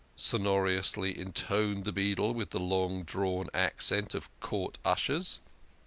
"sonorously 0.31 1.15
intoned 1.15 1.85
the 1.85 1.91
beadle 1.91 2.33
with 2.33 2.49
the 2.49 2.59
long 2.59 3.03
drawn 3.03 3.51
accent 3.53 4.15
of 4.15 4.29
court 4.39 4.79
ushers. 4.83 5.39